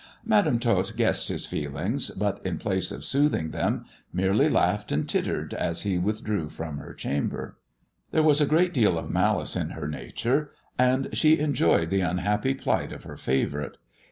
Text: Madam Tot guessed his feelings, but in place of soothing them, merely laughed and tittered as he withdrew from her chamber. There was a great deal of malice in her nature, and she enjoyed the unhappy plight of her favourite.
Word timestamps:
Madam 0.25 0.57
Tot 0.57 0.93
guessed 0.97 1.29
his 1.29 1.45
feelings, 1.45 2.09
but 2.09 2.43
in 2.43 2.57
place 2.57 2.91
of 2.91 3.05
soothing 3.05 3.51
them, 3.51 3.85
merely 4.11 4.49
laughed 4.49 4.91
and 4.91 5.07
tittered 5.07 5.53
as 5.53 5.83
he 5.83 5.99
withdrew 5.99 6.49
from 6.49 6.79
her 6.79 6.95
chamber. 6.95 7.59
There 8.09 8.23
was 8.23 8.41
a 8.41 8.47
great 8.47 8.73
deal 8.73 8.97
of 8.97 9.11
malice 9.11 9.55
in 9.55 9.69
her 9.69 9.87
nature, 9.87 10.53
and 10.75 11.07
she 11.13 11.37
enjoyed 11.37 11.91
the 11.91 12.01
unhappy 12.01 12.55
plight 12.55 12.91
of 12.91 13.03
her 13.03 13.15
favourite. 13.15 13.77